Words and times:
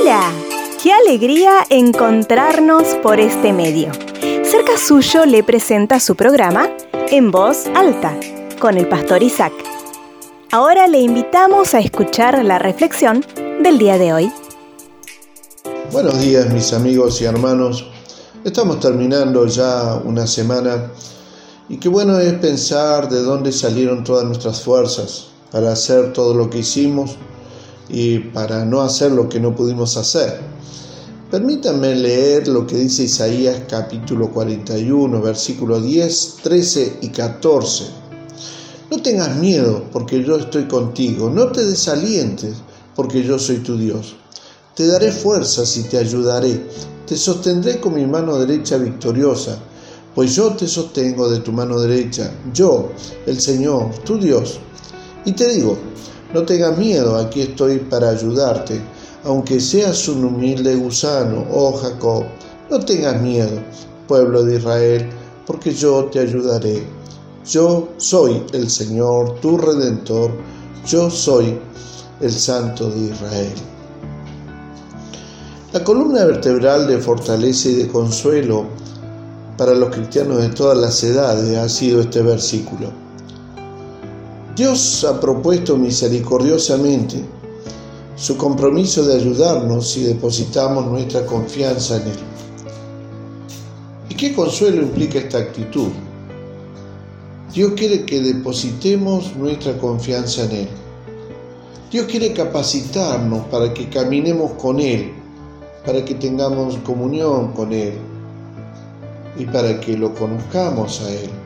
Hola, 0.00 0.32
qué 0.82 0.92
alegría 0.94 1.66
encontrarnos 1.68 2.84
por 3.02 3.20
este 3.20 3.52
medio. 3.52 3.92
Cerca 4.44 4.78
suyo 4.78 5.26
le 5.26 5.44
presenta 5.44 6.00
su 6.00 6.14
programa 6.14 6.70
En 7.10 7.30
Voz 7.30 7.66
Alta 7.74 8.18
con 8.58 8.78
el 8.78 8.88
pastor 8.88 9.22
Isaac. 9.22 9.52
Ahora 10.52 10.86
le 10.86 11.00
invitamos 11.00 11.74
a 11.74 11.80
escuchar 11.80 12.42
la 12.46 12.58
reflexión 12.58 13.22
del 13.62 13.76
día 13.76 13.98
de 13.98 14.14
hoy. 14.14 14.32
Buenos 15.92 16.18
días 16.18 16.50
mis 16.50 16.72
amigos 16.72 17.20
y 17.20 17.26
hermanos. 17.26 17.86
Estamos 18.42 18.80
terminando 18.80 19.44
ya 19.46 20.00
una 20.02 20.26
semana 20.26 20.92
y 21.68 21.76
qué 21.76 21.90
bueno 21.90 22.18
es 22.18 22.32
pensar 22.34 23.06
de 23.10 23.20
dónde 23.20 23.52
salieron 23.52 24.02
todas 24.02 24.24
nuestras 24.24 24.62
fuerzas 24.62 25.26
para 25.52 25.72
hacer 25.72 26.14
todo 26.14 26.32
lo 26.32 26.48
que 26.48 26.58
hicimos 26.58 27.18
y 27.92 28.18
para 28.18 28.64
no 28.64 28.82
hacer 28.82 29.12
lo 29.12 29.28
que 29.28 29.40
no 29.40 29.54
pudimos 29.54 29.96
hacer. 29.96 30.40
Permítanme 31.30 31.94
leer 31.94 32.48
lo 32.48 32.66
que 32.66 32.76
dice 32.76 33.04
Isaías 33.04 33.62
capítulo 33.68 34.30
41, 34.30 35.20
versículos 35.22 35.84
10, 35.84 36.36
13 36.42 36.98
y 37.02 37.08
14. 37.08 37.84
No 38.90 39.00
tengas 39.02 39.36
miedo 39.36 39.84
porque 39.92 40.24
yo 40.24 40.36
estoy 40.36 40.64
contigo, 40.66 41.30
no 41.30 41.52
te 41.52 41.64
desalientes 41.64 42.54
porque 42.96 43.22
yo 43.22 43.38
soy 43.38 43.58
tu 43.58 43.78
Dios. 43.78 44.16
Te 44.74 44.86
daré 44.86 45.12
fuerzas 45.12 45.76
y 45.76 45.84
te 45.84 45.98
ayudaré, 45.98 46.66
te 47.06 47.16
sostendré 47.16 47.80
con 47.80 47.94
mi 47.94 48.06
mano 48.06 48.38
derecha 48.38 48.76
victoriosa 48.76 49.58
pues 50.14 50.34
yo 50.34 50.50
te 50.54 50.66
sostengo 50.66 51.30
de 51.30 51.40
tu 51.40 51.52
mano 51.52 51.78
derecha, 51.78 52.32
yo, 52.52 52.90
el 53.26 53.40
Señor, 53.40 53.90
tu 54.04 54.18
Dios. 54.18 54.58
Y 55.24 55.32
te 55.32 55.48
digo, 55.54 55.78
no 56.32 56.44
tengas 56.44 56.78
miedo, 56.78 57.16
aquí 57.16 57.42
estoy 57.42 57.78
para 57.78 58.10
ayudarte, 58.10 58.80
aunque 59.24 59.60
seas 59.60 60.08
un 60.08 60.24
humilde 60.24 60.76
gusano, 60.76 61.44
oh 61.52 61.72
Jacob, 61.72 62.24
no 62.70 62.80
tengas 62.80 63.20
miedo, 63.20 63.60
pueblo 64.06 64.44
de 64.44 64.58
Israel, 64.58 65.10
porque 65.46 65.72
yo 65.72 66.04
te 66.06 66.20
ayudaré. 66.20 66.84
Yo 67.44 67.88
soy 67.96 68.44
el 68.52 68.70
Señor, 68.70 69.40
tu 69.40 69.58
redentor, 69.58 70.30
yo 70.86 71.10
soy 71.10 71.58
el 72.20 72.32
Santo 72.32 72.88
de 72.90 73.12
Israel. 73.12 73.54
La 75.72 75.82
columna 75.82 76.24
vertebral 76.24 76.86
de 76.86 76.98
fortaleza 76.98 77.68
y 77.68 77.74
de 77.76 77.88
consuelo 77.88 78.66
para 79.56 79.74
los 79.74 79.94
cristianos 79.94 80.38
de 80.38 80.48
todas 80.48 80.78
las 80.78 81.02
edades 81.02 81.56
ha 81.56 81.68
sido 81.68 82.00
este 82.00 82.22
versículo. 82.22 83.09
Dios 84.60 85.06
ha 85.08 85.18
propuesto 85.18 85.74
misericordiosamente 85.78 87.24
su 88.14 88.36
compromiso 88.36 89.02
de 89.06 89.14
ayudarnos 89.14 89.88
si 89.88 90.02
depositamos 90.02 90.84
nuestra 90.84 91.24
confianza 91.24 91.96
en 91.96 92.02
Él. 92.08 92.18
¿Y 94.10 94.14
qué 94.16 94.34
consuelo 94.34 94.82
implica 94.82 95.18
esta 95.18 95.38
actitud? 95.38 95.88
Dios 97.54 97.72
quiere 97.74 98.04
que 98.04 98.20
depositemos 98.20 99.34
nuestra 99.34 99.78
confianza 99.78 100.44
en 100.44 100.50
Él. 100.50 100.68
Dios 101.90 102.04
quiere 102.04 102.34
capacitarnos 102.34 103.46
para 103.46 103.72
que 103.72 103.88
caminemos 103.88 104.50
con 104.60 104.78
Él, 104.78 105.10
para 105.86 106.04
que 106.04 106.16
tengamos 106.16 106.76
comunión 106.84 107.54
con 107.54 107.72
Él, 107.72 107.94
y 109.38 109.46
para 109.46 109.80
que 109.80 109.96
lo 109.96 110.14
conozcamos 110.14 111.00
a 111.00 111.10
Él. 111.14 111.39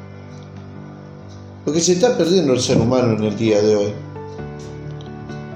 Porque 1.65 1.81
se 1.81 1.93
está 1.93 2.17
perdiendo 2.17 2.53
el 2.53 2.61
ser 2.61 2.77
humano 2.77 3.17
en 3.17 3.25
el 3.25 3.37
día 3.37 3.63
de 3.63 3.77
hoy. 3.77 3.93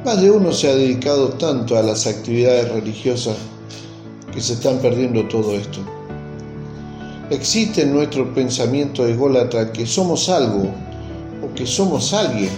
Más 0.05 0.21
de 0.23 0.31
uno 0.31 0.53
se 0.53 0.71
ha 0.71 0.75
dedicado 0.75 1.29
tanto 1.31 1.77
a 1.77 1.83
las 1.83 2.07
actividades 2.07 2.71
religiosas 2.73 3.37
que 4.33 4.41
se 4.41 4.55
están 4.55 4.79
perdiendo 4.79 5.27
todo 5.29 5.55
esto. 5.55 5.81
Existe 7.31 7.83
en 7.83 7.93
nuestro 7.93 8.33
pensamiento 8.33 9.07
ególatra 9.07 9.71
que 9.71 9.85
somos 9.85 10.31
algo 10.31 10.71
o 11.45 11.55
que 11.55 11.67
somos 11.67 12.15
alguien, 12.15 12.51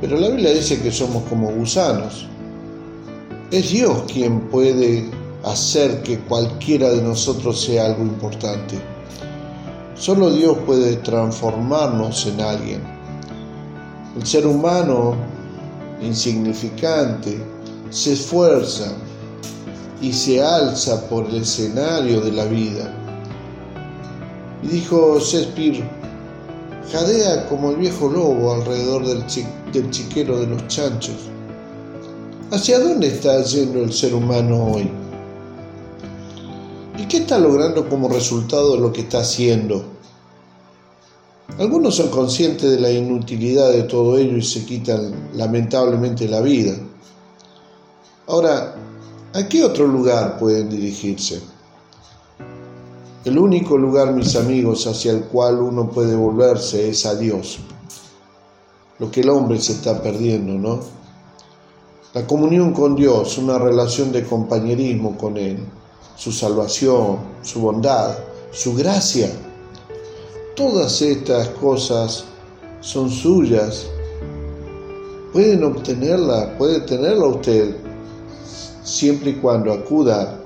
pero 0.00 0.16
la 0.16 0.28
Biblia 0.28 0.52
dice 0.52 0.80
que 0.80 0.92
somos 0.92 1.24
como 1.24 1.50
gusanos. 1.50 2.26
Es 3.50 3.70
Dios 3.70 4.04
quien 4.12 4.42
puede 4.42 5.10
hacer 5.42 6.02
que 6.02 6.20
cualquiera 6.20 6.90
de 6.90 7.02
nosotros 7.02 7.60
sea 7.64 7.86
algo 7.86 8.04
importante. 8.04 8.76
Solo 9.98 10.30
Dios 10.30 10.56
puede 10.64 10.94
transformarnos 10.98 12.24
en 12.26 12.40
alguien. 12.40 12.80
El 14.16 14.24
ser 14.24 14.46
humano 14.46 15.16
insignificante 16.00 17.42
se 17.90 18.12
esfuerza 18.12 18.92
y 20.00 20.12
se 20.12 20.40
alza 20.40 21.08
por 21.08 21.26
el 21.26 21.42
escenario 21.42 22.20
de 22.20 22.30
la 22.30 22.44
vida. 22.44 22.94
Y 24.62 24.68
dijo 24.68 25.18
Shakespeare, 25.18 25.82
jadea 26.92 27.48
como 27.48 27.70
el 27.70 27.78
viejo 27.78 28.08
lobo 28.08 28.54
alrededor 28.54 29.04
del, 29.04 29.24
del 29.72 29.90
chiquero 29.90 30.38
de 30.38 30.46
los 30.46 30.64
chanchos. 30.68 31.16
¿Hacia 32.52 32.78
dónde 32.78 33.08
está 33.08 33.42
yendo 33.42 33.82
el 33.82 33.92
ser 33.92 34.14
humano 34.14 34.74
hoy? 34.74 35.07
¿Y 36.98 37.06
qué 37.06 37.18
está 37.18 37.38
logrando 37.38 37.88
como 37.88 38.08
resultado 38.08 38.72
de 38.74 38.80
lo 38.80 38.92
que 38.92 39.02
está 39.02 39.20
haciendo? 39.20 39.84
Algunos 41.56 41.94
son 41.94 42.08
conscientes 42.08 42.68
de 42.68 42.80
la 42.80 42.90
inutilidad 42.90 43.70
de 43.70 43.84
todo 43.84 44.18
ello 44.18 44.36
y 44.36 44.42
se 44.42 44.66
quitan 44.66 45.30
lamentablemente 45.34 46.28
la 46.28 46.40
vida. 46.40 46.74
Ahora, 48.26 48.74
¿a 49.32 49.48
qué 49.48 49.64
otro 49.64 49.86
lugar 49.86 50.38
pueden 50.38 50.68
dirigirse? 50.68 51.40
El 53.24 53.38
único 53.38 53.78
lugar, 53.78 54.12
mis 54.12 54.34
amigos, 54.34 54.84
hacia 54.88 55.12
el 55.12 55.22
cual 55.24 55.60
uno 55.60 55.88
puede 55.88 56.16
volverse 56.16 56.88
es 56.88 57.06
a 57.06 57.14
Dios. 57.14 57.60
Lo 58.98 59.08
que 59.08 59.20
el 59.20 59.30
hombre 59.30 59.60
se 59.60 59.72
está 59.72 60.02
perdiendo, 60.02 60.54
¿no? 60.54 60.80
La 62.12 62.26
comunión 62.26 62.72
con 62.72 62.96
Dios, 62.96 63.38
una 63.38 63.56
relación 63.56 64.10
de 64.10 64.24
compañerismo 64.24 65.16
con 65.16 65.36
Él, 65.36 65.58
su 66.18 66.32
salvación, 66.32 67.18
su 67.42 67.60
bondad, 67.60 68.18
su 68.50 68.74
gracia. 68.74 69.30
Todas 70.56 71.00
estas 71.00 71.48
cosas 71.50 72.24
son 72.80 73.08
suyas. 73.08 73.86
Pueden 75.32 75.62
obtenerla, 75.62 76.58
puede 76.58 76.80
tenerla 76.80 77.26
usted 77.26 77.76
siempre 78.82 79.30
y 79.30 79.34
cuando 79.34 79.72
acuda 79.72 80.40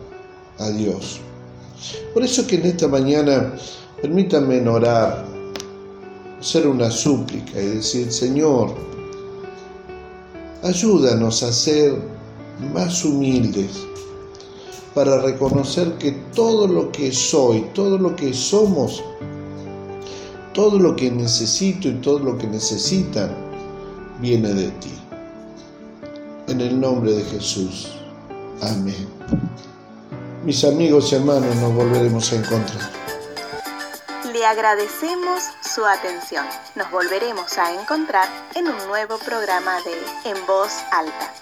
a 0.58 0.68
Dios. 0.70 1.20
Por 2.12 2.22
eso 2.22 2.46
que 2.46 2.56
en 2.56 2.66
esta 2.66 2.86
mañana 2.88 3.54
permítanme 4.02 4.68
orar, 4.68 5.24
hacer 6.38 6.66
una 6.66 6.90
súplica 6.90 7.58
y 7.58 7.76
decir, 7.76 8.12
Señor, 8.12 8.74
ayúdanos 10.62 11.42
a 11.42 11.50
ser 11.50 11.96
más 12.74 13.04
humildes 13.06 13.70
para 14.94 15.20
reconocer 15.20 15.94
que 15.98 16.12
todo 16.34 16.66
lo 16.66 16.92
que 16.92 17.12
soy, 17.12 17.62
todo 17.74 17.98
lo 17.98 18.14
que 18.14 18.34
somos, 18.34 19.02
todo 20.52 20.78
lo 20.78 20.94
que 20.94 21.10
necesito 21.10 21.88
y 21.88 21.94
todo 21.94 22.18
lo 22.18 22.36
que 22.36 22.46
necesitan 22.46 23.34
viene 24.20 24.52
de 24.52 24.70
ti. 24.72 24.92
En 26.48 26.60
el 26.60 26.78
nombre 26.78 27.12
de 27.12 27.24
Jesús. 27.24 27.88
Amén. 28.60 29.08
Mis 30.44 30.64
amigos 30.64 31.12
y 31.12 31.16
hermanos, 31.16 31.54
nos 31.56 31.74
volveremos 31.74 32.32
a 32.32 32.36
encontrar. 32.36 32.90
Le 34.32 34.44
agradecemos 34.44 35.42
su 35.74 35.84
atención. 35.84 36.44
Nos 36.74 36.90
volveremos 36.90 37.56
a 37.58 37.80
encontrar 37.80 38.28
en 38.54 38.66
un 38.66 38.76
nuevo 38.88 39.18
programa 39.18 39.76
de 39.82 40.30
En 40.30 40.46
Voz 40.46 40.72
Alta. 40.90 41.41